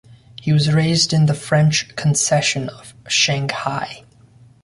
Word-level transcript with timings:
He 0.41 0.51
was 0.51 0.73
raised 0.73 1.13
in 1.13 1.27
the 1.27 1.35
French 1.35 1.95
Concession 1.95 2.69
of 2.69 2.95
Shanghai. 3.07 4.03